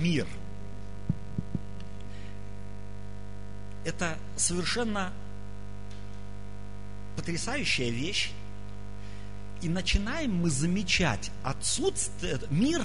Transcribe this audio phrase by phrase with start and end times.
[0.00, 0.26] мир.
[3.84, 5.12] Это совершенно
[7.16, 8.32] потрясающая вещь.
[9.62, 12.82] И начинаем мы замечать отсутствие, мир,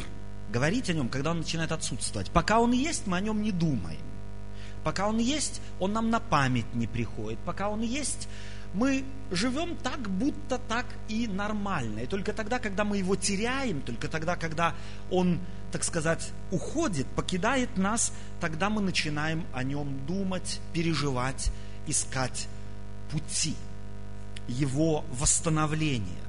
[0.52, 2.30] говорить о нем, когда он начинает отсутствовать.
[2.32, 4.02] Пока он есть, мы о нем не думаем.
[4.84, 7.40] Пока он есть, он нам на память не приходит.
[7.40, 8.28] Пока он есть,
[8.74, 12.00] мы живем так, будто так и нормально.
[12.00, 14.76] И только тогда, когда мы его теряем, только тогда, когда
[15.10, 15.40] он,
[15.76, 21.52] так сказать, уходит, покидает нас, тогда мы начинаем о нем думать, переживать,
[21.86, 22.48] искать
[23.12, 23.56] пути
[24.48, 26.24] его восстановления.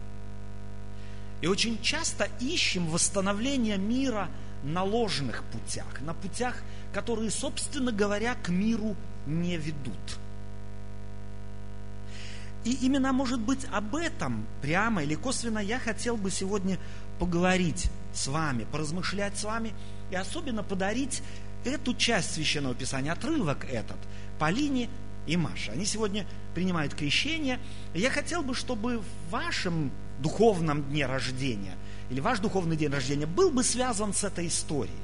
[1.43, 4.31] И очень часто ищем восстановление мира
[4.65, 6.57] на ложных путях, на путях,
[6.93, 8.97] которые, собственно говоря, к миру
[9.29, 10.19] не ведут–
[12.67, 16.79] и именно, может быть, об этом прямо или косвенно я хотел бы сегодня
[17.21, 19.73] поговорить с вами, поразмышлять с вами
[20.11, 21.23] и особенно подарить
[21.65, 23.99] эту часть Священного Писания, отрывок этот,
[24.41, 24.91] Полине
[25.29, 25.71] и Маше.
[25.71, 27.61] Они сегодня принимают крещение.
[27.95, 31.77] И я хотел бы, чтобы в вашем духовном дне рождения
[32.11, 34.95] или ваш духовный день рождения был бы связан с этой историей.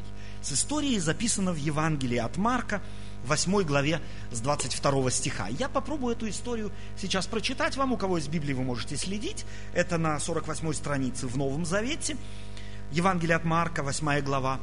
[0.40, 2.82] С историей, записанной в Евангелии от Марка,
[3.24, 5.48] 8 главе с 22 стиха.
[5.48, 7.92] Я попробую эту историю сейчас прочитать вам.
[7.92, 9.44] У кого из Библии вы можете следить.
[9.74, 12.16] Это на 48 странице в Новом Завете.
[12.90, 14.60] Евангелие от Марка, 8 глава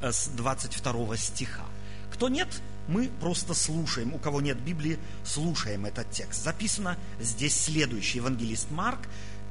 [0.00, 1.64] э, с 22 стиха.
[2.12, 2.48] Кто нет,
[2.86, 4.14] мы просто слушаем.
[4.14, 6.44] У кого нет Библии, слушаем этот текст.
[6.44, 8.20] Записано здесь следующее.
[8.20, 9.00] Евангелист Марк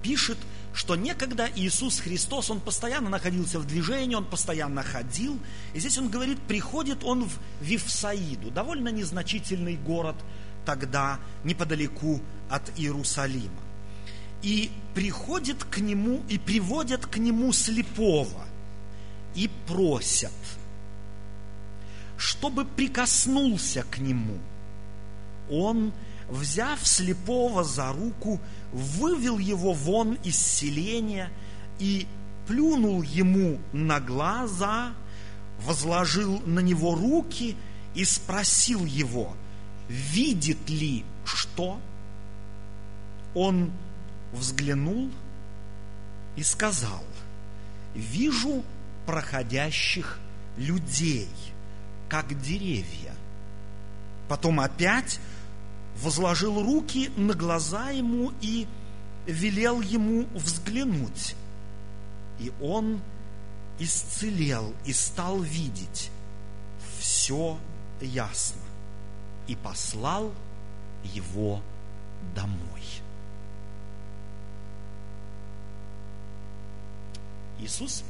[0.02, 0.38] пишет,
[0.74, 5.40] что некогда Иисус Христос, Он постоянно находился в движении, Он постоянно ходил.
[5.74, 10.16] И здесь Он говорит, приходит Он в Вифсаиду, довольно незначительный город
[10.66, 13.62] тогда, неподалеку от Иерусалима.
[14.42, 18.46] И приходит к Нему, и приводят к Нему слепого,
[19.36, 20.32] и просят,
[22.18, 24.40] чтобы прикоснулся к Нему.
[25.50, 25.94] Он,
[26.30, 28.40] взяв слепого за руку,
[28.72, 31.32] вывел его вон из селения
[31.80, 32.08] и
[32.48, 34.94] плюнул ему на глаза,
[35.60, 37.56] возложил на него руки
[37.94, 39.36] и спросил его,
[39.88, 41.80] видит ли что?
[43.34, 43.72] Он
[44.34, 45.10] взглянул
[46.36, 47.04] и сказал,
[47.94, 48.64] вижу
[49.06, 50.20] проходящих
[50.58, 51.30] людей,
[52.10, 53.14] как деревья.
[54.28, 55.20] Потом опять
[56.02, 58.68] возложил руки на глаза ему и
[59.26, 61.36] велел ему взглянуть.
[62.40, 63.02] И он
[63.80, 66.10] исцелел и стал видеть
[67.00, 67.58] все
[68.02, 68.62] ясно
[69.48, 70.32] и послал
[71.04, 71.62] его
[72.36, 72.82] домой.
[77.60, 78.04] Иисус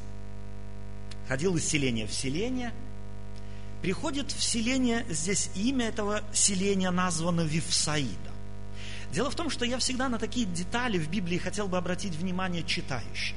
[1.28, 2.72] ходил из селения в селение–
[3.84, 8.30] приходит в селение, здесь имя этого селения названо Вифсаида.
[9.12, 12.62] Дело в том, что я всегда на такие детали в Библии хотел бы обратить внимание
[12.62, 13.36] читающих.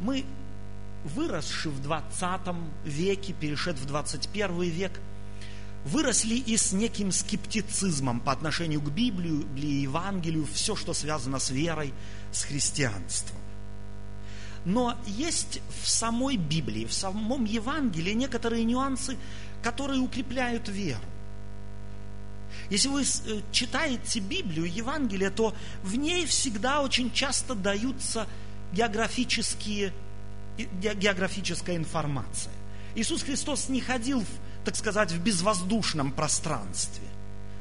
[0.00, 0.24] Мы,
[1.04, 2.40] выросши в 20
[2.86, 4.98] веке, перешед в 21 век,
[5.84, 11.92] выросли и с неким скептицизмом по отношению к Библии, Евангелию, все, что связано с верой,
[12.32, 13.43] с христианством.
[14.64, 19.16] Но есть в самой Библии, в самом Евангелии некоторые нюансы,
[19.62, 21.00] которые укрепляют веру.
[22.70, 28.26] Если вы э, читаете Библию, Евангелие, то в ней всегда очень часто даются
[28.72, 29.92] географические,
[30.56, 32.52] географическая информация.
[32.94, 34.24] Иисус Христос не ходил,
[34.64, 37.04] так сказать, в безвоздушном пространстве.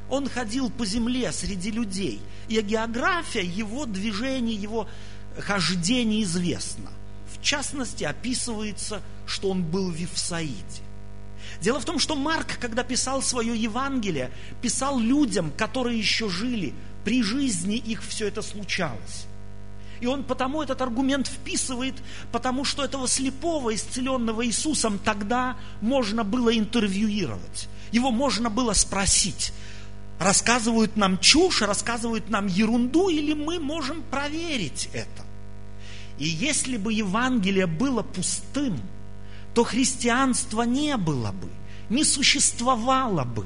[0.09, 2.21] Он ходил по земле среди людей.
[2.47, 4.87] И география его движений, его
[5.39, 6.89] хождение известно.
[7.33, 10.83] В частности, описывается, что он был в Вифсаиде.
[11.61, 16.73] Дело в том, что Марк, когда писал свое Евангелие, писал людям, которые еще жили,
[17.03, 19.25] при жизни их все это случалось.
[19.99, 21.95] И он потому этот аргумент вписывает,
[22.31, 27.69] потому что этого слепого, исцеленного Иисусом тогда можно было интервьюировать.
[27.91, 29.53] Его можно было спросить,
[30.19, 35.22] рассказывают нам чушь, рассказывают нам ерунду, или мы можем проверить это.
[36.17, 38.79] И если бы Евангелие было пустым,
[39.53, 41.49] то христианства не было бы,
[41.89, 43.45] не существовало бы.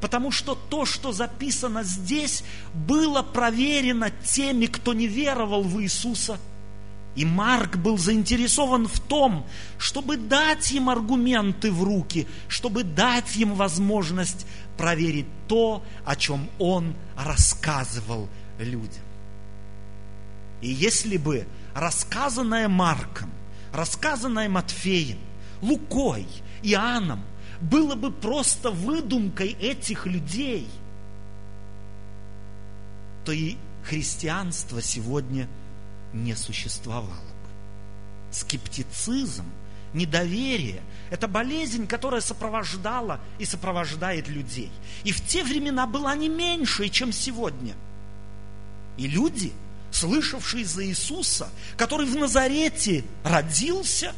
[0.00, 6.38] Потому что то, что записано здесь, было проверено теми, кто не веровал в Иисуса.
[7.14, 9.46] И Марк был заинтересован в том,
[9.78, 14.46] чтобы дать им аргументы в руки, чтобы дать им возможность
[14.76, 18.28] проверить то, о чем он рассказывал
[18.58, 19.02] людям.
[20.60, 23.30] И если бы рассказанное Марком,
[23.72, 25.18] рассказанное Матфеем,
[25.60, 26.26] Лукой
[26.62, 27.22] Иоанном
[27.60, 30.68] было бы просто выдумкой этих людей,
[33.24, 35.48] то и христианство сегодня
[36.12, 38.30] не существовало бы.
[38.30, 39.44] Скептицизм,
[39.92, 40.80] недоверие–
[41.10, 44.70] это болезнь, которая сопровождала и сопровождает людей.
[45.04, 47.74] И в те времена была не меньше, чем сегодня.
[48.96, 49.52] И люди,
[49.90, 54.14] слышавшие за Иисуса, который в Назарете родился,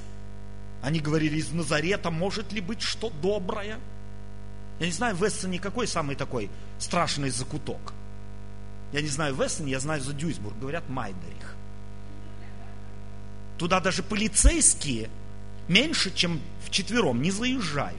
[0.82, 3.78] они говорили, из Назарета может ли быть что доброе?
[4.78, 7.92] Я не знаю, в Эссене какой самый такой страшный закуток.
[8.92, 11.54] Я не знаю в Эссене, я знаю за Дюйсбург, говорят Майдерих.
[13.58, 15.10] Туда даже полицейские
[15.66, 17.98] меньше, чем в четвером не заезжают.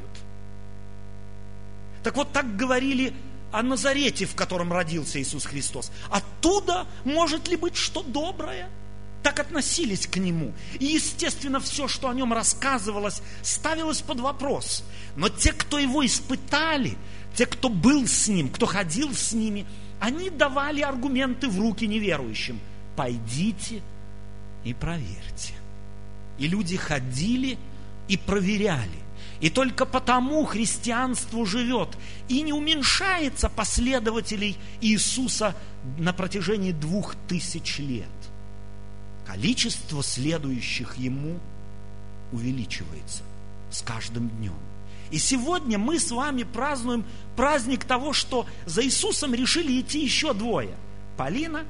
[2.02, 3.14] Так вот, так говорили
[3.52, 5.92] о Назарете, в котором родился Иисус Христос.
[6.10, 8.70] Оттуда может ли быть что доброе?
[9.24, 10.54] Так относились к Нему.
[10.80, 14.84] И, естественно, все, что о Нем рассказывалось, ставилось под вопрос.
[15.16, 16.98] Но те, кто Его испытали,
[17.36, 19.66] те, кто был с Ним, кто ходил с ними,
[20.00, 22.60] они давали аргументы в руки неверующим.
[22.96, 23.82] Пойдите
[24.64, 25.54] и проверьте.
[26.38, 27.58] И люди ходили
[28.08, 29.00] и проверяли.
[29.42, 31.90] И только потому христианство живет
[32.28, 35.56] и не уменьшается последователей Иисуса
[35.98, 38.10] на протяжении двух тысяч лет.
[39.26, 41.40] Количество следующих Ему
[42.34, 43.24] увеличивается
[43.72, 44.58] с каждым днем.
[45.10, 50.76] И сегодня мы с вами празднуем праздник того, что за Иисусом решили идти еще двое.
[51.18, 51.66] Полина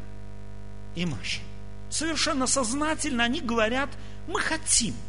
[0.96, 1.42] и Маша.
[1.90, 3.90] Совершенно сознательно они говорят,
[4.28, 4.96] мы хотим–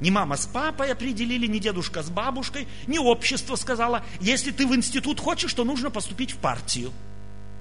[0.00, 4.74] ни мама с папой определили, ни дедушка с бабушкой, ни общество сказало, если ты в
[4.74, 6.90] институт хочешь, то нужно поступить в партию.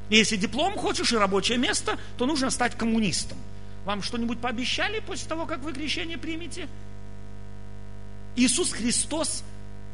[0.10, 3.38] Если диплом хочешь и рабочее место, то нужно стать коммунистом.
[3.86, 6.68] Вам что-нибудь пообещали после того, как вы крещение примете?
[8.36, 9.44] Иисус Христос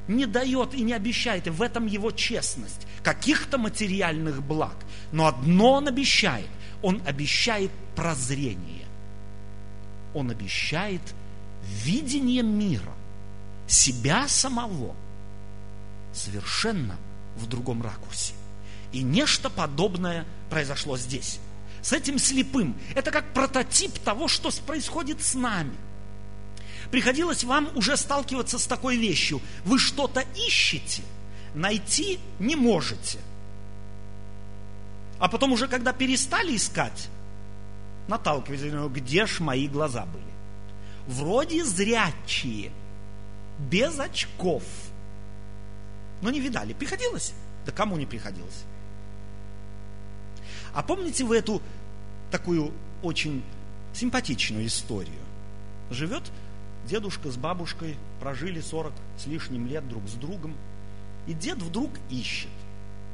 [0.08, 4.76] не дает и не обещает, и в этом его честность, каких-то материальных благ.
[5.12, 6.48] Но одно он обещает.
[6.84, 8.86] Он обещает прозрение.
[10.14, 11.02] Он обещает
[11.66, 12.94] видение мира,
[13.68, 14.96] себя самого,
[16.14, 16.98] совершенно
[17.38, 18.34] в другом ракурсе.
[18.92, 21.40] И нечто подобное произошло здесь.
[21.82, 22.76] С этим слепым.
[22.96, 25.76] Это как прототип того, что происходит с нами.
[26.92, 29.42] Приходилось вам уже сталкиваться с такой вещью.
[29.66, 31.04] Вы что-то ищете,
[31.54, 33.20] найти не можете.
[35.20, 37.10] А потом уже, когда перестали искать,
[38.08, 40.35] наталкиваетесь, ну, где ж мои глаза были?
[41.08, 42.72] Вроде зрячие,
[43.60, 44.64] без очков.
[46.22, 46.74] Но не видали.
[46.74, 47.34] Приходилось?
[47.66, 48.64] Да кому не приходилось?
[50.74, 51.62] А помните вы эту
[52.32, 53.44] такую очень
[53.94, 55.22] симпатичную историю?
[55.90, 56.24] Живет
[56.86, 60.56] дедушка с бабушкой, прожили 40 с лишним лет друг с другом.
[61.28, 62.50] И дед вдруг ищет.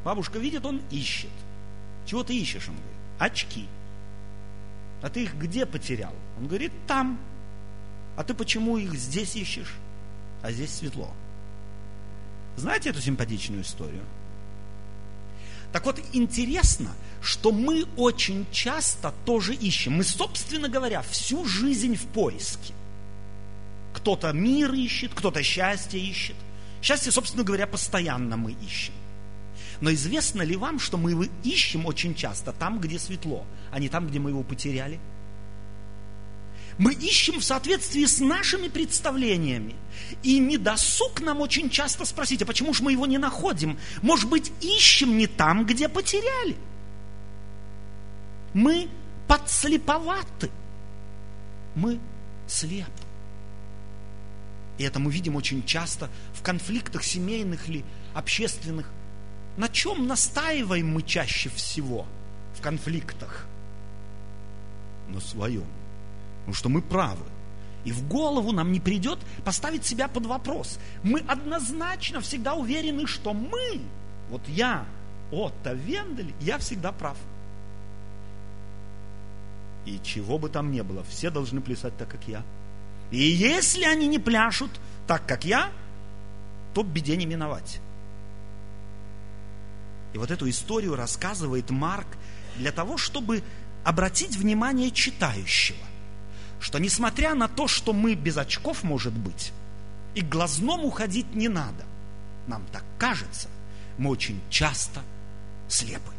[0.03, 1.31] Бабушка видит, он ищет.
[2.05, 2.67] Чего ты ищешь?
[2.67, 3.67] Он говорит, очки.
[5.01, 6.13] А ты их где потерял?
[6.37, 7.19] Он говорит, там.
[8.15, 9.75] А ты почему их здесь ищешь,
[10.41, 11.13] а здесь светло?
[12.57, 14.03] Знаете эту симпатичную историю?
[15.71, 16.91] Так вот, интересно,
[17.21, 19.93] что мы очень часто тоже ищем.
[19.93, 22.73] Мы, собственно говоря, всю жизнь в поиске.
[23.93, 26.35] Кто-то мир ищет, кто-то счастье ищет.
[26.81, 28.93] Счастье, собственно говоря, постоянно мы ищем.
[29.79, 33.89] Но известно ли вам, что мы его ищем очень часто там, где светло, а не
[33.89, 34.99] там, где мы его потеряли?
[36.81, 39.75] Мы ищем в соответствии с нашими представлениями.
[40.23, 43.77] И не досуг нам очень часто спросить, а почему же мы его не находим?
[44.01, 46.57] Может быть, ищем не там, где потеряли.
[48.55, 48.89] Мы
[49.27, 50.49] подслеповаты.
[51.75, 51.99] Мы
[52.47, 52.89] слепы.
[54.79, 57.85] И это мы видим очень часто в конфликтах семейных или
[58.15, 58.89] общественных.
[59.55, 62.07] На чем настаиваем мы чаще всего
[62.57, 63.45] в конфликтах?
[65.09, 65.67] На своем.
[66.51, 67.23] Потому что мы правы.
[67.85, 70.79] И в голову нам не придет поставить себя под вопрос.
[71.01, 73.79] Мы однозначно всегда уверены, что мы,
[74.29, 74.85] вот я,
[75.31, 77.15] Отто Вендель, я всегда прав.
[79.85, 82.43] И чего бы там ни было, все должны плясать так, как я.
[83.11, 84.71] И если они не пляшут
[85.07, 85.71] так, как я,
[86.73, 87.79] то беде не миновать.
[90.13, 92.07] И вот эту историю рассказывает Марк
[92.57, 93.41] для того, чтобы
[93.85, 95.90] обратить внимание читающего
[96.61, 99.51] что несмотря на то, что мы без очков, может быть,
[100.13, 101.83] и к глазному ходить не надо,
[102.47, 103.49] нам так кажется,
[103.97, 105.01] мы очень часто
[105.67, 106.13] слепы.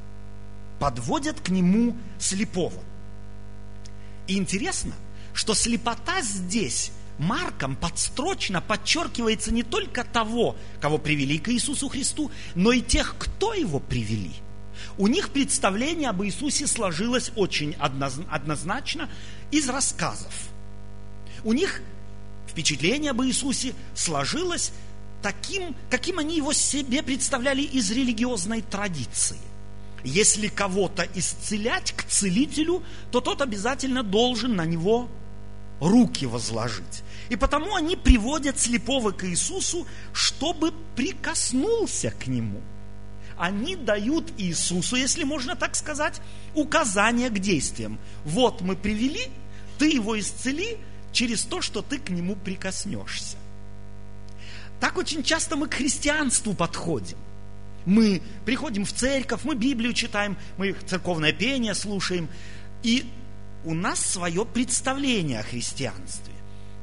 [0.80, 2.82] Подводят к нему слепого.
[4.26, 4.94] И интересно,
[5.32, 12.72] что слепота здесь Марком подстрочно подчеркивается не только того, кого привели к Иисусу Христу, но
[12.72, 14.32] и тех, кто его привели.
[14.98, 19.08] У них представление об Иисусе сложилось очень однозначно
[19.50, 20.32] из рассказов.
[21.44, 21.82] У них
[22.48, 24.72] впечатление об Иисусе сложилось
[25.22, 29.38] таким, каким они его себе представляли из религиозной традиции.
[30.04, 35.08] Если кого-то исцелять к целителю, то тот обязательно должен на него
[35.80, 37.02] руки возложить.
[37.28, 42.60] И потому они приводят слепого к Иисусу, чтобы прикоснулся к нему.
[43.42, 46.20] Они дают Иисусу, если можно так сказать,
[46.54, 47.98] указания к действиям.
[48.24, 49.30] Вот мы привели,
[49.78, 50.78] ты его исцели
[51.10, 53.36] через то, что ты к нему прикоснешься.
[54.78, 57.18] Так очень часто мы к христианству подходим.
[57.84, 62.28] Мы приходим в церковь, мы Библию читаем, мы церковное пение слушаем,
[62.84, 63.10] и
[63.64, 66.32] у нас свое представление о христианстве.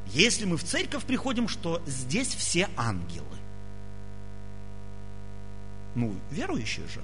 [0.07, 3.38] Если мы в церковь приходим, что здесь все ангелы.
[5.95, 7.01] Ну, верующие же.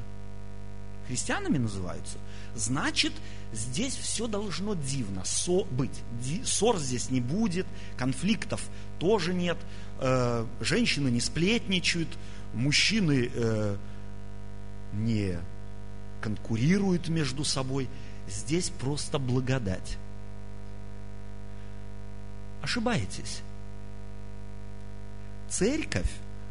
[1.07, 2.17] Христианами называются.
[2.55, 3.13] Значит,
[3.53, 6.01] здесь все должно дивно со, быть.
[6.43, 8.61] Ссор здесь не будет, конфликтов
[8.97, 9.57] тоже нет,
[9.99, 12.09] э, женщины не сплетничают,
[12.53, 13.77] мужчины э,
[14.93, 15.37] не
[16.21, 17.87] конкурируют между собой.
[18.27, 19.97] Здесь просто благодать.
[22.63, 23.41] Ошибаетесь.
[25.49, 26.09] Церковь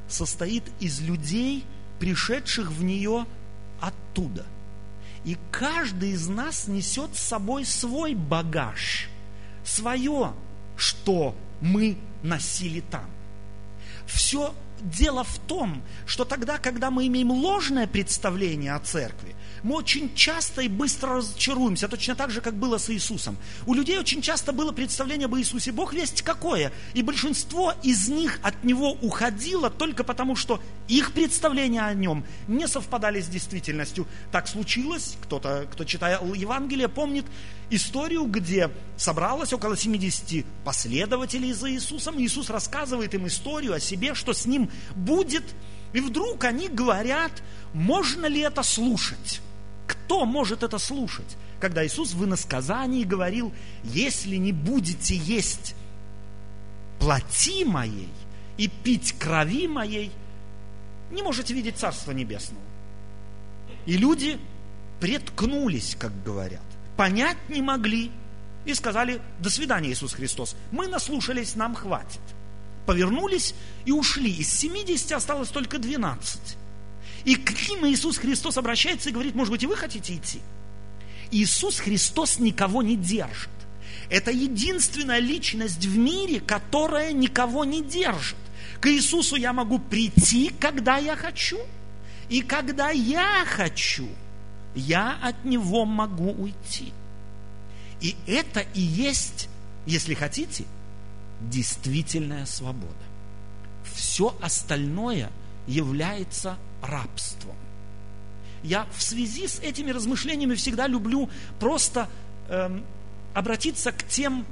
[0.09, 1.65] состоит из людей,
[1.99, 3.27] пришедших в нее
[3.81, 4.45] оттуда.
[5.25, 9.09] И каждый из нас несет с собой свой багаж,
[9.65, 10.33] свое,
[10.77, 13.07] что мы носили там.
[14.07, 20.15] Все дело в том, что тогда, когда мы имеем ложное представление о церкви, мы очень
[20.15, 23.37] часто и быстро разочаруемся, точно так же, как было с Иисусом.
[23.67, 28.39] У людей очень часто было представление об Иисусе, Бог весть какое, и большинство из них
[28.43, 34.07] от Него уходило только потому, что их представления о Нем не совпадали с действительностью.
[34.31, 37.25] Так случилось, кто-то, кто читал Евангелие, помнит
[37.71, 44.33] историю, где собралось около 70 последователей за Иисусом, Иисус рассказывает им историю о себе, что
[44.33, 45.45] с Ним будет,
[45.93, 47.33] и вдруг они говорят,
[47.73, 49.41] можно ли это слушать?
[49.87, 51.37] Кто может это слушать?
[51.61, 53.53] Когда Иисус в иносказании говорил,
[53.85, 55.75] если не будете есть
[56.99, 58.09] плоти моей
[58.57, 60.11] и пить крови моей,
[61.11, 62.63] не можете видеть Царство Небесного.
[63.87, 64.39] И люди
[65.01, 66.63] преткнулись, как говорят,
[66.97, 68.11] понять не могли
[68.65, 72.21] и сказали, до свидания, Иисус Христос, мы наслушались, нам хватит.
[72.87, 74.31] Повернулись и ушли.
[74.31, 76.57] Из 70 осталось только 12.
[77.25, 80.41] И к ним Иисус Христос обращается и говорит, может быть, и вы хотите идти?
[81.31, 83.51] Иисус Христос никого не держит.
[84.11, 88.37] Это единственная личность в мире, которая никого не держит.
[88.81, 91.59] К Иисусу я могу прийти, когда я хочу.
[92.29, 94.09] И когда я хочу,
[94.75, 96.93] я от Него могу уйти.
[98.01, 99.49] И это и есть,
[99.87, 100.65] если хотите,
[101.51, 102.93] действительная свобода.
[103.93, 105.31] Все остальное
[105.67, 107.57] является рабством.
[108.63, 111.29] Я в связи с этими размышлениями всегда люблю
[111.61, 112.09] просто
[112.49, 112.85] эм,
[113.35, 114.47] обратиться к тем,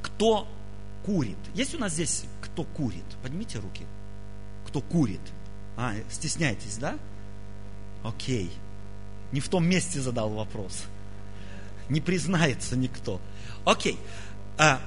[0.00, 0.48] кто
[1.04, 1.38] курит.
[1.54, 3.04] Есть у нас здесь кто курит?
[3.22, 3.84] Поднимите руки.
[4.66, 5.20] Кто курит?
[5.76, 6.98] А, стесняетесь, да?
[8.02, 8.50] Окей.
[9.32, 10.84] Не в том месте задал вопрос.
[11.88, 13.20] Не признается никто.
[13.64, 13.98] Окей.
[14.56, 14.80] А,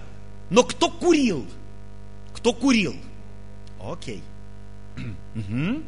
[0.49, 1.45] но кто курил?
[2.33, 2.95] Кто курил?
[3.81, 4.23] Окей.
[4.97, 5.83] Угу.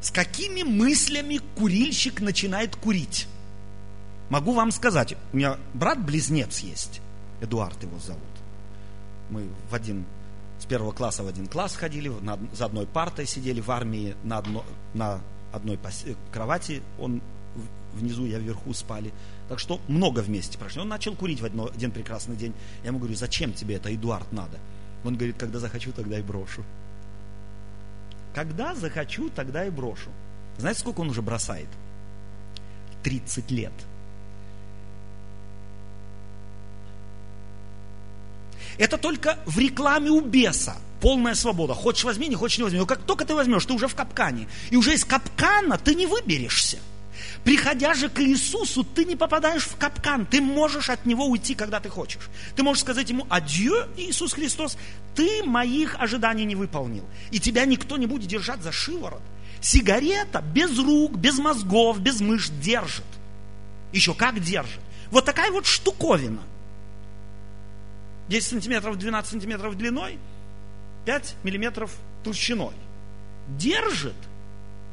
[0.00, 3.28] С какими мыслями курильщик начинает курить?
[4.30, 7.00] Могу вам сказать, у меня брат-близнец есть,
[7.40, 8.22] Эдуард его зовут.
[9.30, 10.06] Мы в один,
[10.58, 14.38] с первого класса в один класс ходили, на, за одной партой сидели в армии на,
[14.38, 15.20] одно, на
[15.52, 15.78] одной
[16.32, 17.20] кровати, он
[17.94, 19.12] внизу, я вверху спали.
[19.48, 20.80] Так что много вместе прошли.
[20.80, 22.54] Он начал курить в одно, один прекрасный день.
[22.82, 24.58] Я ему говорю, зачем тебе это, Эдуард, надо?
[25.04, 26.64] Он говорит, когда захочу, тогда и брошу.
[28.34, 30.10] Когда захочу, тогда и брошу.
[30.58, 31.68] Знаете, сколько он уже бросает?
[33.02, 33.72] 30 лет.
[38.78, 40.76] Это только в рекламе у беса.
[41.00, 41.74] Полная свобода.
[41.74, 42.78] Хочешь возьми, не хочешь не возьми.
[42.78, 44.48] Но как только ты возьмешь, ты уже в капкане.
[44.70, 46.78] И уже из капкана ты не выберешься.
[47.44, 51.80] Приходя же к Иисусу, ты не попадаешь в капкан, ты можешь от Него уйти, когда
[51.80, 52.28] ты хочешь.
[52.54, 54.76] Ты можешь сказать Ему, адью, Иисус Христос,
[55.14, 59.22] ты моих ожиданий не выполнил, и тебя никто не будет держать за шиворот.
[59.60, 63.04] Сигарета без рук, без мозгов, без мышц держит.
[63.92, 64.80] Еще как держит.
[65.10, 66.42] Вот такая вот штуковина.
[68.28, 70.18] 10 сантиметров, 12 сантиметров длиной,
[71.04, 72.74] 5 миллиметров толщиной.
[73.48, 74.14] Держит,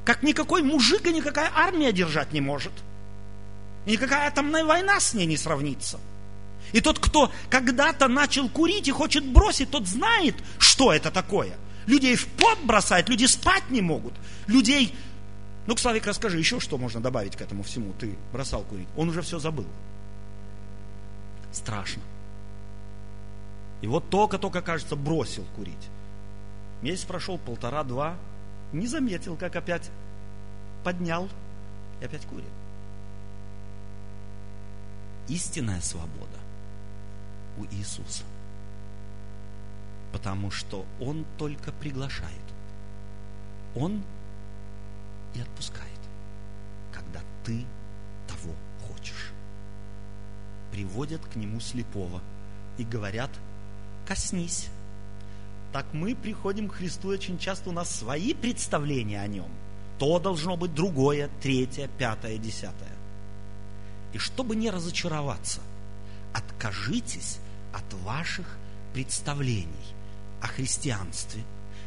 [0.10, 2.72] как никакой мужик и никакая армия держать не может.
[3.86, 6.00] И никакая атомная война с ней не сравнится.
[6.72, 11.56] И тот, кто когда-то начал курить и хочет бросить, тот знает, что это такое.
[11.86, 14.16] Людей в пот бросает, люди спать не могут.
[14.48, 14.96] Людей...
[15.68, 17.94] Ну, Славик, расскажи еще, что можно добавить к этому всему.
[18.00, 18.88] Ты бросал курить.
[18.98, 19.68] Он уже все забыл.
[21.52, 22.02] Страшно.
[23.84, 25.76] И вот только-только, кажется, бросил курить.
[26.82, 28.18] Месяц прошел, полтора-два,
[28.72, 29.90] не заметил, как опять
[30.84, 31.30] поднял
[32.02, 32.46] и опять курит.
[35.28, 36.40] Истинная свобода
[37.58, 38.24] у Иисуса.
[40.12, 42.34] Потому что Он только приглашает.
[43.76, 44.04] Он
[45.36, 46.00] и отпускает,
[46.92, 47.64] когда ты
[48.28, 48.56] того
[48.88, 49.32] хочешь.
[50.72, 52.22] Приводят к Нему слепого
[52.78, 53.30] и говорят,
[54.08, 54.70] коснись.
[55.72, 59.50] Так мы приходим к Христу, очень часто у нас свои представления о Нем.
[60.00, 62.92] То должно быть другое, третье, пятое, десятое.
[64.14, 65.62] И чтобы не разочароваться,
[66.34, 67.38] откажитесь
[67.74, 68.58] от ваших
[68.94, 69.68] представлений
[70.42, 71.44] о христианстве.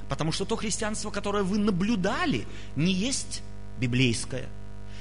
[0.09, 2.47] Потому что то христианство, которое вы наблюдали,
[2.77, 3.43] не есть
[3.79, 4.49] библейское.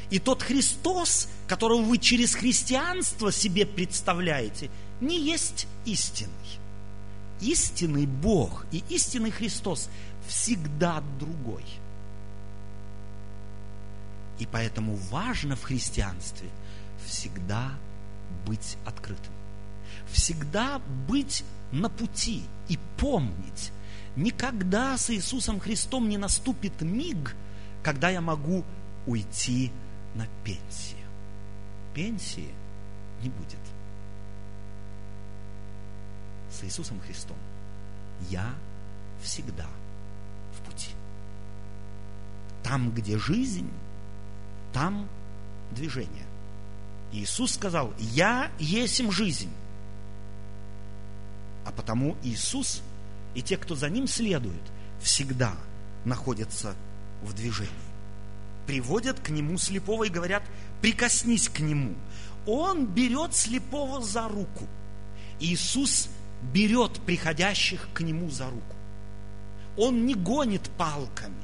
[0.10, 4.70] И тот Христос, которого вы через христианство себе представляете,
[5.00, 6.61] не есть истинный.
[7.42, 9.90] Истинный Бог и истинный Христос
[10.28, 11.66] всегда другой.
[14.40, 16.50] И поэтому важно в христианстве
[17.06, 17.72] всегда
[18.46, 19.34] быть открытым
[20.12, 23.72] всегда быть на пути и помнить,
[24.16, 27.36] никогда с Иисусом Христом не наступит миг,
[27.84, 28.64] когда я могу
[29.08, 29.72] уйти
[30.16, 31.00] на пенсию.
[31.94, 32.50] Пенсии
[33.22, 33.60] не будет.
[36.52, 37.38] С Иисусом Христом
[38.30, 38.54] я
[39.22, 39.68] всегда
[40.58, 40.90] в пути.
[42.64, 43.70] Там, где жизнь,
[44.74, 45.08] там
[45.72, 46.26] движение.
[47.12, 49.52] Иисус сказал, я есмь жизнь.
[51.66, 52.82] А потому Иисус
[53.34, 54.62] и те, кто за Ним следует,
[55.02, 55.54] всегда
[56.06, 56.76] находятся
[57.22, 57.72] в движении.
[58.66, 60.44] Приводят к Нему слепого и говорят,
[60.82, 61.96] прикоснись к Нему.
[62.46, 64.68] Он берет слепого за руку.
[65.40, 66.10] Иисус
[66.42, 68.76] берет приходящих к Нему за руку.
[69.78, 71.36] Он не гонит палками.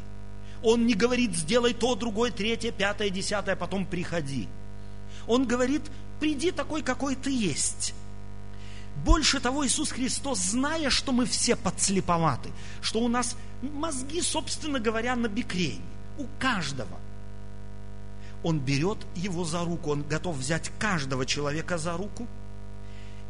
[0.64, 4.48] Он не говорит, сделай то, другое, третье, пятое, десятое, а потом приходи.
[5.28, 5.84] Он говорит,
[6.20, 7.94] приди такой, какой ты есть.
[9.06, 12.50] Больше того, Иисус Христос, зная, что мы все подслеповаты,
[12.82, 15.84] что у нас мозги, собственно говоря, на бикрень,
[16.18, 16.98] у каждого.
[18.44, 22.28] Он берет его за руку, он готов взять каждого человека за руку.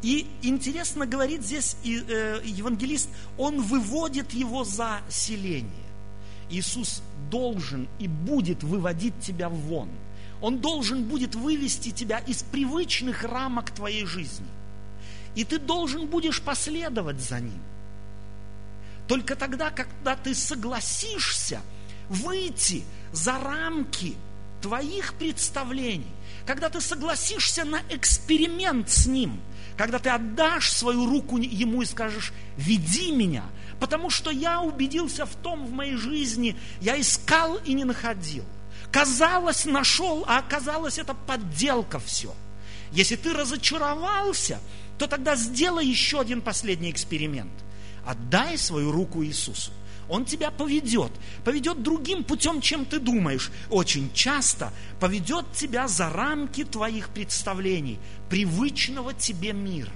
[0.02, 5.72] И интересно говорит здесь э, евангелист, он выводит его за селение.
[6.50, 9.88] Иисус должен и будет выводить тебя вон.
[10.40, 14.46] Он должен будет вывести тебя из привычных рамок твоей жизни.
[15.34, 17.60] И ты должен будешь последовать за ним.
[19.08, 21.60] Только тогда, когда ты согласишься
[22.08, 24.14] выйти за рамки
[24.60, 26.06] твоих представлений,
[26.46, 29.40] когда ты согласишься на эксперимент с ним,
[29.78, 33.44] когда ты отдашь свою руку ему и скажешь, веди меня,
[33.78, 38.44] потому что я убедился в том в моей жизни, я искал и не находил.
[38.90, 42.34] Казалось, нашел, а оказалось, это подделка все.
[42.90, 44.58] Если ты разочаровался,
[44.98, 47.52] то тогда сделай еще один последний эксперимент.
[48.04, 49.70] Отдай свою руку Иисусу.
[50.08, 51.12] Он тебя поведет,
[51.44, 53.50] поведет другим путем, чем ты думаешь.
[53.68, 57.98] Очень часто поведет тебя за рамки твоих представлений,
[58.30, 59.92] привычного тебе мира.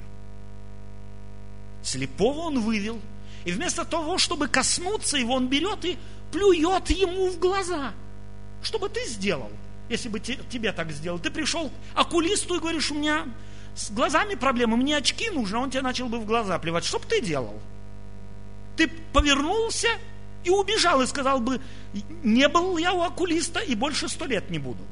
[1.83, 3.01] Слепого он вывел,
[3.45, 5.99] и вместо того, чтобы коснуться его, он берет и
[6.31, 7.93] плюет ему в глаза.
[8.63, 9.51] Что бы ты сделал,
[9.89, 11.19] если бы тебе так сделал?
[11.19, 13.27] Ты пришел к окулисту и говоришь, у меня
[13.75, 16.85] с глазами проблемы, мне очки нужны, а он тебе начал бы в глаза плевать.
[16.85, 17.61] Что бы ты делал?
[18.77, 19.89] Ты повернулся
[20.45, 21.61] и убежал, и сказал бы,
[22.23, 24.83] не был я у окулиста и больше сто лет не буду.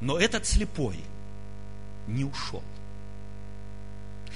[0.00, 0.98] Но этот слепой
[2.06, 2.62] не ушел.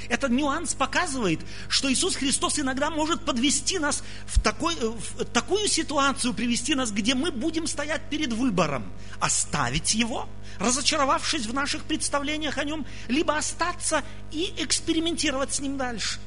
[0.08, 5.68] Этот нюанс показывает, что Иисус Христос иногда может подвести нас в, такой, э, в такую
[5.68, 8.90] ситуацию, привести нас, где мы будем стоять перед выбором.
[9.20, 16.18] Оставить Его, разочаровавшись в наших представлениях о Нем, либо остаться и экспериментировать с Ним дальше.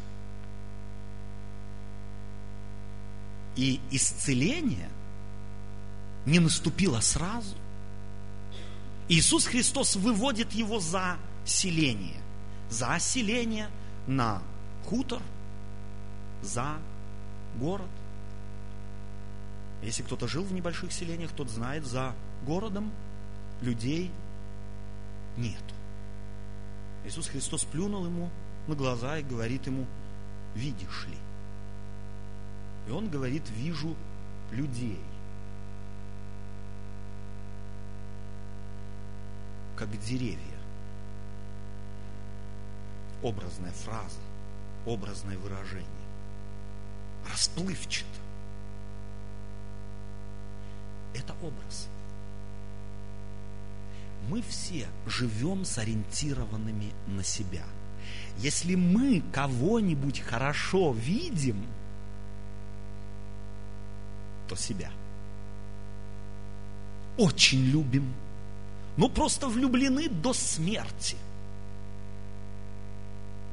[3.56, 4.90] И исцеление
[6.26, 7.56] не наступило сразу.
[9.10, 12.21] Иисус Христос выводит его за селение.
[12.72, 13.70] За селение
[14.08, 14.42] на
[14.86, 15.22] хутор,
[16.42, 16.78] за
[17.60, 17.90] город.
[19.84, 22.92] Если кто-то жил в небольших селениях, тот знает, за городом
[23.62, 24.10] людей
[25.36, 25.76] нету.
[27.04, 28.30] Иисус Христос плюнул ему
[28.68, 29.86] на глаза и говорит ему,
[30.56, 31.18] видишь ли?
[32.88, 33.98] И он говорит, вижу
[34.52, 35.00] людей.
[39.76, 40.51] Как деревья.
[43.22, 44.20] Образная фраза,
[44.86, 45.88] образное выражение.
[47.30, 48.08] Расплывчато.
[51.14, 51.88] Это образ.
[54.30, 57.64] Мы все живем сориентированными на себя.
[58.38, 61.66] Если мы кого-нибудь хорошо видим,
[64.48, 64.92] то себя.
[67.18, 68.14] Очень любим.
[68.98, 71.18] Ну, просто влюблены до смерти.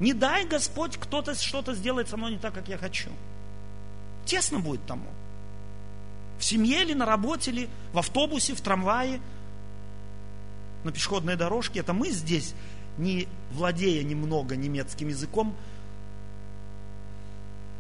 [0.01, 3.11] Не дай Господь, кто-то что-то сделает со мной не так, как я хочу.
[4.25, 5.09] Тесно будет тому.
[6.39, 9.21] В семье или на работе, или в автобусе, в трамвае,
[10.85, 11.81] на пешеходной дорожке.
[11.81, 12.55] Это мы здесь,
[12.97, 15.55] не владея немного немецким языком,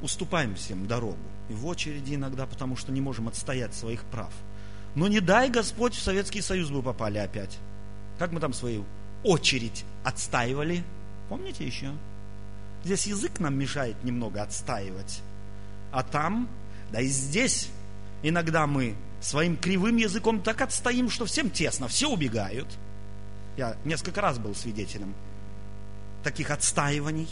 [0.03, 1.19] уступаем всем дорогу.
[1.49, 4.33] И в очереди иногда, потому что не можем отстоять своих прав.
[4.95, 7.59] Но не дай Господь, в Советский Союз бы попали опять.
[8.19, 8.85] Как мы там свою
[9.23, 10.83] очередь отстаивали?
[11.29, 11.93] Помните еще?
[12.85, 15.21] Здесь язык нам мешает немного отстаивать.
[15.91, 16.49] А там,
[16.93, 17.71] да и здесь
[18.23, 22.69] иногда мы своим кривым языком так отстоим, что всем тесно, все убегают.
[23.57, 25.14] Я несколько раз был свидетелем
[26.23, 27.29] таких отстаиваний.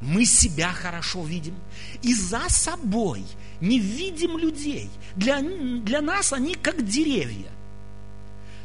[0.00, 1.54] Мы себя хорошо видим.
[2.02, 3.24] И за собой
[3.60, 4.90] не видим людей.
[5.14, 7.50] Для, для нас они как деревья,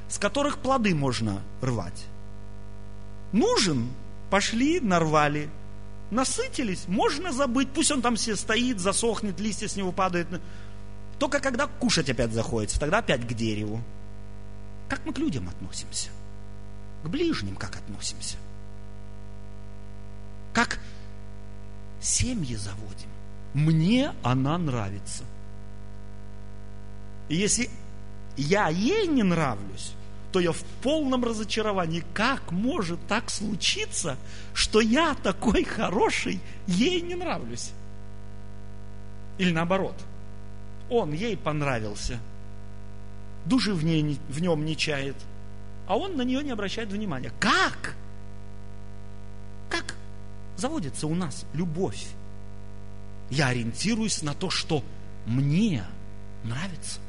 [0.08, 2.06] с которых плоды можно рвать.
[3.34, 3.90] Нужен,
[4.36, 5.50] пошли, нарвали,
[6.12, 10.28] насытились, можно забыть, пусть он там все стоит, засохнет, листья с него падают.
[11.20, 13.82] Только когда кушать опять заходится, тогда опять к дереву.
[14.90, 16.10] Как мы к людям относимся?
[17.02, 18.36] К ближним как относимся?
[20.52, 20.80] Как
[22.02, 23.10] семьи заводим?
[23.54, 25.24] Мне она нравится.
[27.30, 27.70] И если
[28.36, 29.94] я ей не нравлюсь,
[30.36, 32.04] то я в полном разочаровании.
[32.14, 34.18] Как может так случиться,
[34.54, 37.72] что я такой хороший, ей не нравлюсь?
[39.38, 39.96] Или наоборот,
[40.90, 42.20] он ей понравился,
[43.46, 45.16] души в, ней, в нем не чает,
[45.88, 47.32] а он на нее не обращает внимания.
[47.40, 47.96] Как?
[49.70, 49.96] Как
[50.58, 52.08] заводится у нас любовь?
[53.30, 54.84] Я ориентируюсь на то, что
[55.26, 55.86] мне
[56.44, 57.00] нравится.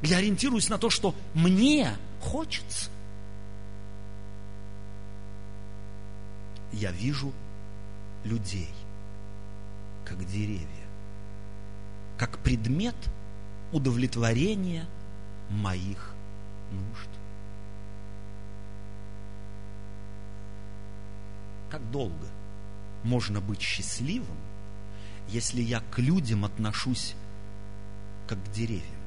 [0.00, 2.90] Я ориентируюсь на то, что мне хочется.
[6.72, 7.32] Я вижу
[8.24, 8.72] людей,
[10.04, 10.66] как деревья,
[12.18, 12.96] как предмет
[13.72, 14.86] удовлетворения
[15.50, 16.14] моих
[16.70, 17.08] нужд.
[21.70, 22.26] Как долго
[23.02, 24.38] можно быть счастливым,
[25.28, 27.14] если я к людям отношусь
[28.26, 28.97] как к деревьям?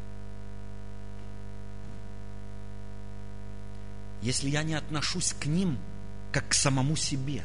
[4.22, 5.78] Если я не отношусь к ним
[6.32, 7.44] как к самому себе.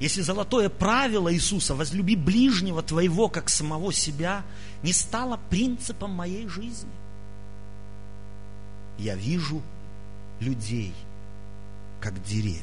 [0.00, 4.42] Если золотое правило Иисуса «возлюби ближнего твоего, как самого себя»
[4.82, 6.90] не стало принципом моей жизни.
[8.98, 9.62] Я вижу
[10.40, 10.92] людей,
[12.00, 12.60] как деревья.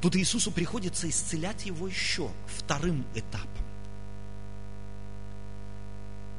[0.00, 3.48] Тут Иисусу приходится исцелять его еще вторым этапом.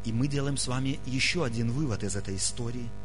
[0.05, 2.89] И мы делаем с вами еще один вывод из этой истории–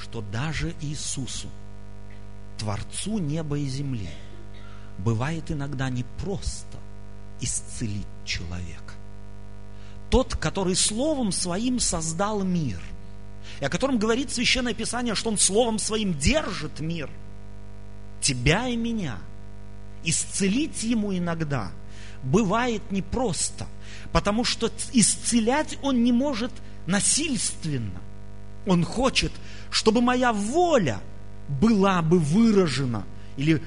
[0.00, 1.48] что даже Иисусу,
[2.58, 4.10] Творцу неба и земли,
[4.98, 6.78] бывает иногда непросто
[7.40, 8.94] исцелить человека.
[10.10, 12.80] Тот, который Словом Своим создал мир,
[13.60, 17.10] и о котором говорит Священное Писание, что Он Словом Своим держит мир,
[18.20, 19.18] тебя и меня,
[20.04, 21.70] исцелить Ему иногда
[22.22, 23.66] бывает непросто,
[24.12, 26.52] потому что исцелять Он не может
[26.86, 28.00] насильственно.
[28.68, 29.32] Он хочет,
[29.70, 31.00] чтобы моя воля
[31.48, 33.06] была бы выражена,
[33.38, 33.62] или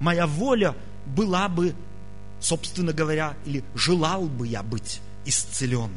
[0.00, 0.76] моя воля
[1.06, 1.74] была бы,
[2.40, 5.96] собственно говоря, или желал бы я быть исцеленным.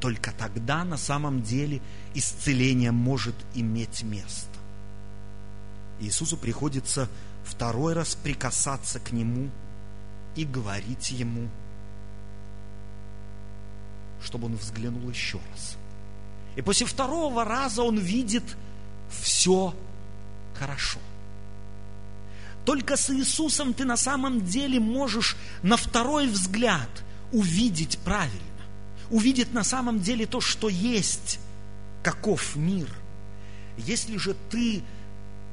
[0.00, 1.80] Только тогда на самом деле
[2.14, 4.58] исцеление может иметь место.
[6.00, 7.08] Иисусу приходится
[7.44, 9.50] второй раз прикасаться к Нему
[10.34, 11.48] и говорить Ему,
[14.20, 15.76] чтобы Он взглянул еще раз–
[16.56, 18.44] и после второго раза он видит
[19.10, 19.74] все
[20.54, 20.98] хорошо.
[22.64, 26.88] Только с Иисусом ты на самом деле можешь на второй взгляд
[27.32, 28.40] увидеть правильно,
[29.10, 31.40] увидеть на самом деле то, что есть,
[32.02, 32.88] каков мир.
[33.78, 34.82] Если же ты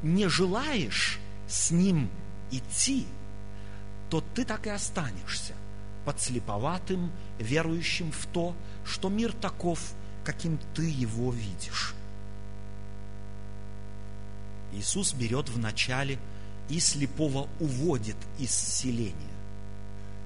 [0.03, 2.09] не желаешь с Ним
[2.51, 3.05] идти,
[4.09, 5.53] то ты так и останешься
[6.05, 8.55] подслеповатым, верующим в то,
[8.85, 9.79] что мир таков,
[10.27, 11.93] каким ты его видишь.
[14.73, 16.19] Иисус берет в начале
[16.67, 19.13] и слепого уводит из селения.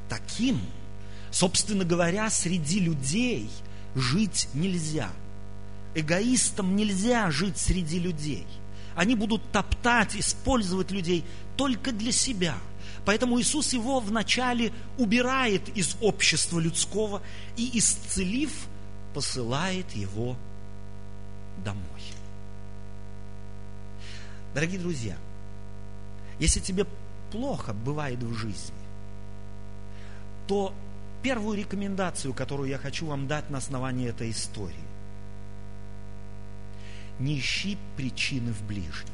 [0.10, 0.60] Таким,
[1.30, 3.48] собственно говоря, среди людей
[3.94, 5.12] жить нельзя.
[5.94, 8.48] Эгоистам нельзя жить среди людей.
[8.96, 11.24] Они будут топтать, использовать людей
[11.58, 12.58] только для себя.
[13.06, 17.22] Поэтому Иисус его вначале убирает из общества людского
[17.56, 18.52] и, исцелив,
[19.14, 20.36] посылает его
[21.64, 21.82] домой.
[24.54, 25.18] Дорогие друзья,
[26.40, 26.86] если тебе
[27.32, 28.76] плохо бывает в жизни,
[30.48, 30.74] то
[31.22, 34.76] первую рекомендацию, которую я хочу вам дать на основании этой истории,
[37.20, 39.14] не ищи причины в ближнем.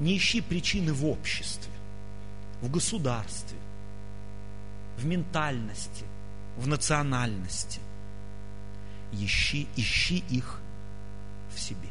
[0.00, 1.72] Не ищи причины в обществе,
[2.60, 3.56] в государстве,
[4.98, 6.04] в ментальности,
[6.56, 7.80] в национальности.
[9.20, 10.60] Ищи, ищи их
[11.54, 11.88] в себе.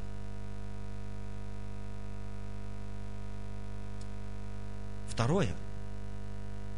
[5.10, 5.56] Второе.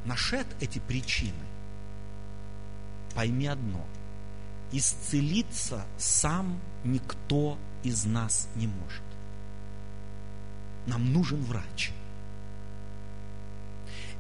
[0.06, 1.34] Нашед эти причины.
[3.16, 3.84] Пойми одно.
[4.72, 9.04] Исцелиться сам никто из нас не может.
[10.86, 11.92] Нам нужен врач.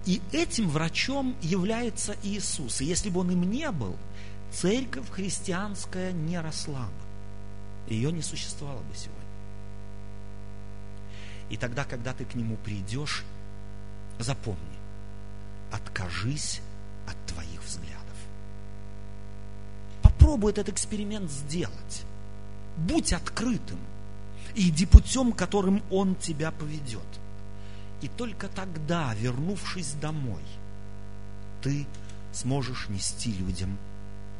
[0.05, 2.81] И этим врачом является Иисус.
[2.81, 3.97] И если бы он им не был,
[4.51, 7.93] церковь христианская не росла бы.
[7.93, 9.21] Ее не существовало бы сегодня.
[11.49, 13.23] И тогда, когда ты к нему придешь,
[14.19, 14.59] Запомни,
[15.71, 16.61] откажись
[17.07, 17.95] от твоих взглядов.
[20.01, 22.03] Попробуй этот эксперимент сделать.
[22.77, 23.79] Будь открытым
[24.55, 27.05] и иди путем, которым он тебя поведет.
[28.01, 30.43] И только тогда, вернувшись домой,
[31.61, 31.85] ты
[32.31, 33.77] сможешь нести людям,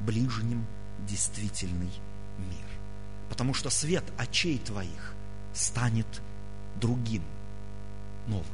[0.01, 0.65] ближним,
[1.07, 1.91] действительный
[2.37, 2.65] мир.
[3.29, 5.13] Потому что свет очей твоих
[5.53, 6.07] станет
[6.79, 7.23] другим,
[8.27, 8.45] новым.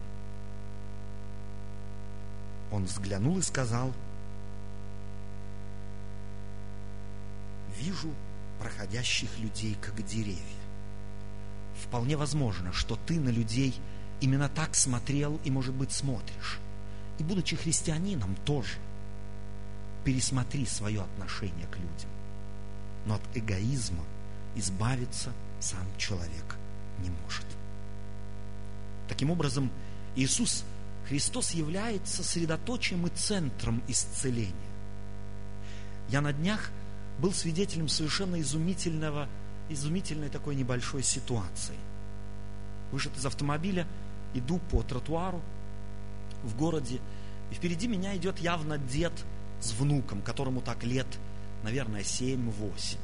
[2.72, 3.92] Он взглянул и сказал,
[7.78, 8.14] вижу
[8.60, 10.38] проходящих людей, как деревья.
[11.84, 13.76] Вполне возможно, что ты на людей
[14.22, 16.60] именно так смотрел и, может быть, смотришь.
[17.18, 18.78] И, будучи христианином, тоже
[20.04, 22.10] пересмотри свое отношение к людям.
[23.06, 24.04] Но от эгоизма
[24.56, 26.58] избавиться сам человек
[27.00, 27.46] не может.
[29.08, 29.72] Таким образом,
[30.16, 30.64] Иисус
[31.08, 34.54] Христос является средоточием и центром исцеления.
[36.10, 36.72] Я на днях
[37.20, 39.28] был свидетелем совершенно изумительного,
[39.70, 41.76] изумительной такой небольшой ситуации.
[42.92, 43.88] Вышел из автомобиля,
[44.34, 45.42] иду по тротуару
[46.44, 47.00] в городе,
[47.52, 49.14] и впереди меня идет явно дед
[49.62, 51.08] с внуком, которому так лет,
[51.64, 52.98] наверное, 7-8.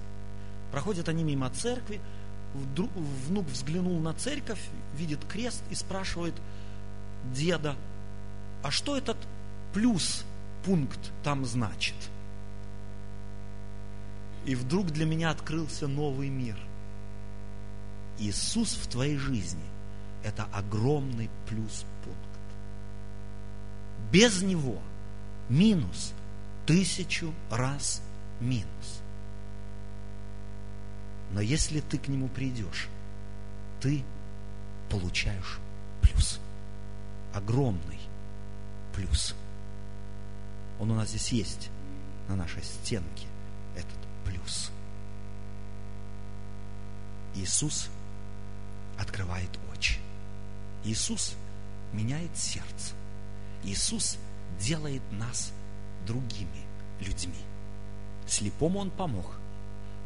[0.72, 2.02] Проходят они мимо церкви,
[2.54, 4.62] внук взглянул на церковь,
[4.96, 6.34] видит крест и спрашивает
[7.34, 7.76] деда,
[8.64, 9.18] а что этот
[9.74, 10.26] плюс
[10.66, 11.96] пункт там значит?
[14.46, 16.58] И вдруг для меня открылся новый мир.
[18.20, 19.64] Иисус в твоей жизни–
[20.24, 22.22] это огромный плюс пункт.
[24.12, 24.80] Без Него
[25.50, 26.14] минус
[26.68, 28.02] тысячу раз
[28.42, 29.02] минус.
[31.32, 32.90] Но если ты к Нему придешь,
[33.82, 34.04] ты
[34.90, 35.60] получаешь
[36.02, 36.40] плюс.
[37.34, 38.00] Огромный
[38.94, 39.34] плюс.
[40.80, 41.70] Он у нас здесь есть,
[42.28, 43.28] на нашей стенке,
[43.76, 44.72] этот плюс.
[47.36, 47.90] Иисус
[49.00, 50.00] открывает очи.
[50.84, 51.36] Иисус
[51.94, 52.94] меняет сердце.
[53.64, 54.18] Иисус
[54.60, 55.52] делает нас
[56.08, 56.66] другими
[57.00, 57.36] людьми.
[58.26, 59.38] Слепому Он помог.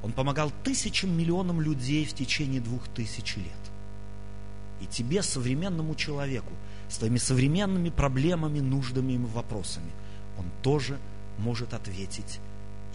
[0.04, 3.46] Он помогал тысячам, миллионам людей в течение двух тысяч лет.
[4.82, 6.52] И тебе, современному человеку,
[6.90, 9.92] с твоими современными проблемами, нуждами и вопросами,
[10.38, 10.98] Он тоже
[11.38, 12.40] может ответить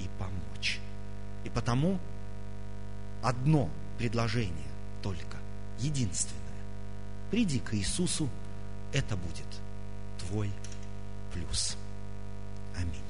[0.00, 0.80] и помочь.
[1.44, 1.98] И потому
[3.22, 4.52] одно предложение
[5.02, 5.36] только,
[5.78, 6.42] единственное.
[7.30, 8.28] Приди к Иисусу,
[8.92, 9.46] это будет
[10.18, 10.50] твой
[11.32, 11.76] плюс.
[12.76, 13.05] Amén.